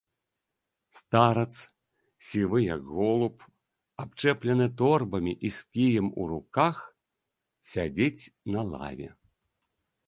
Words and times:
Старац 0.99 1.53
сівы, 2.29 2.59
як 2.75 2.81
голуб, 2.95 3.35
абчэплены 4.05 4.67
торбамі 4.81 5.33
і 5.51 5.53
з 5.59 5.77
кіем 5.77 6.07
у 6.25 6.27
руках 6.33 6.75
сядзіць 7.71 8.23
на 8.57 8.61
лаве. 8.75 9.09